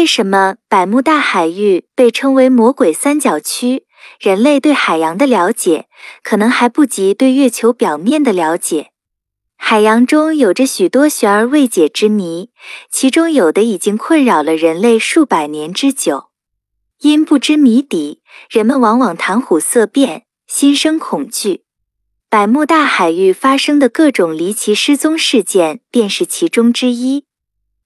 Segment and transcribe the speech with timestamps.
[0.00, 3.84] 为什么百慕大海域被称为魔鬼三角区？
[4.18, 5.88] 人类对海洋的了解，
[6.22, 8.92] 可能还不及对月球表面的了解。
[9.58, 12.48] 海洋中有着许多悬而未解之谜，
[12.90, 16.30] 其中有的已经困扰了人类数百年之久。
[17.00, 21.64] 因不知谜底，人们往往谈虎色变，心生恐惧。
[22.30, 27.26] 百慕大海域发生的各种离奇失踪事件便是其中之一。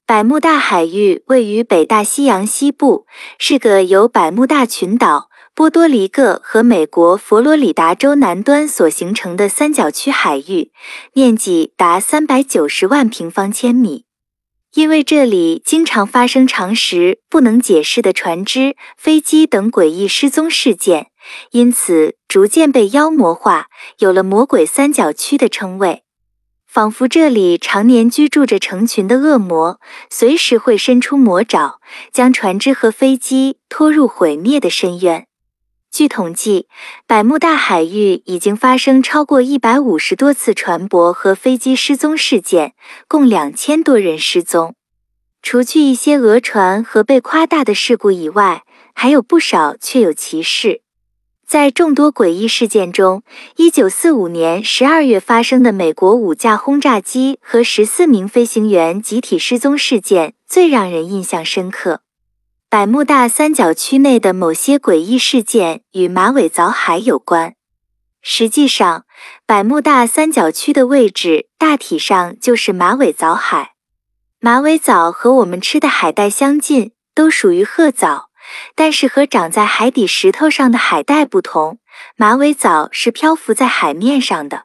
[0.06, 3.06] 百慕大海域位于北大西洋西部，
[3.38, 10.72] 是个由百慕大群岛、波多黎各和美国佛罗里达州南端所形成的三角区海域，
[11.14, 14.04] 面积达三百九十万平方千米。
[14.74, 21.06] 因为这里经常发生常识不能解释的船只、飞机等诡异失踪事件，
[21.52, 23.68] 因此逐渐被妖魔化，
[24.00, 26.03] 有了“魔鬼三角区”的称谓。
[26.74, 29.78] 仿佛这里常年居住着成群的恶魔，
[30.10, 31.78] 随时会伸出魔爪，
[32.12, 35.28] 将船只和飞机拖入毁灭的深渊。
[35.92, 36.66] 据统计，
[37.06, 42.72] 百慕大海域已经发生超过一百五十多次船舶和飞机失踪事件，
[43.06, 44.74] 共两千多人失踪。
[45.42, 50.80] 除去一些讹传和被夸大的事故以外，还有不少确有其事。
[51.46, 53.22] 在众多诡异事件中，
[53.56, 62.00] 一九四五年十二月发生的美国五架轰炸机和十四名飞行员集体失踪事件最让人印象深刻。
[62.70, 67.54] 百慕大三角区内的某些诡异事件与马尾藻海有关。
[68.20, 69.04] 实际上，
[69.46, 73.74] 百慕大三角区的位置大体上就是马尾藻海。
[74.40, 78.30] 马尾藻和我们吃的海带相近，都属于褐藻。
[78.74, 81.78] 但是和长在海底石头上的海带不同，
[82.16, 84.64] 马尾藻是漂浮在海面上的。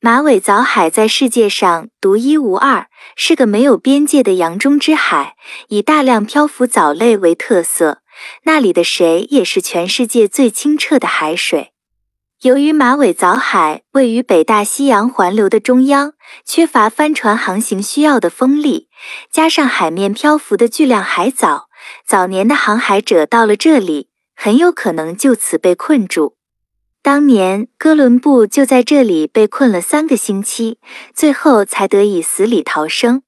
[0.00, 5.36] 马尾藻海在世界上独一无二，是个没有边界的洋中之海，
[5.68, 7.98] 以大量漂浮藻类为特色。
[8.42, 11.72] 那里的水也是全世界最清澈的海水。
[12.42, 18.88] 由于马尾藻海位于北大西洋环流的中央，缺乏帆船航行需要的风力，
[19.30, 21.68] 加上海面漂浮的巨量海藻。
[22.06, 26.36] 早年的航海者到了这里，很有可能就此被困住。
[27.02, 30.78] 当年哥伦布就在这里被困了三个星期，
[31.12, 33.22] 最后才得以死里逃生。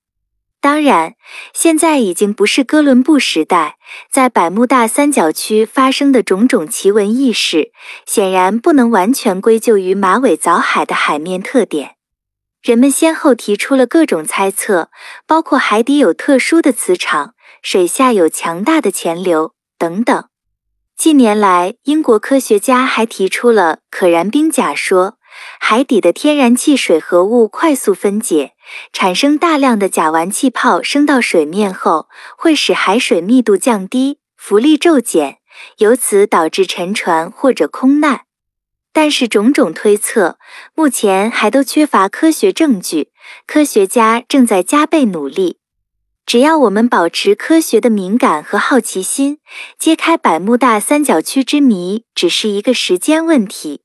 [0.61, 1.15] 当然，
[1.53, 3.77] 现在已经不是哥伦布时代，
[4.11, 7.73] 在百慕大三角区发生的种种奇闻异事，
[8.07, 11.97] 显然不能完全归咎于马尾藻海的海面特点。
[12.63, 14.89] 人们先后提出了各种猜测，
[15.27, 17.35] 包括海底有特殊的磁场。
[17.65, 20.29] 水下有强大的潜流等等。
[20.99, 25.17] 近年来，英国科学家还提出了可燃冰甲说，
[25.59, 28.53] 海底的天然气水合物快速分解，
[28.93, 35.39] 产生大量的甲烷气泡升到水面后，会使海水密度降低，浮力骤减，
[35.79, 38.27] 由此导致沉船或者空难。
[38.93, 40.39] 但是种种推测
[40.75, 43.11] 目前还都缺乏科学证据，
[43.47, 45.57] 科学家正在加倍努力。
[46.27, 49.39] 只要我们保持科学的敏感和好奇心，
[49.79, 53.84] 揭开百慕大三角区之谜只是一个时间问题。